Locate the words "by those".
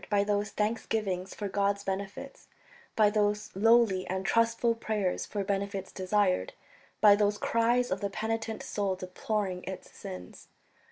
0.09-0.49, 2.95-3.51, 7.01-7.37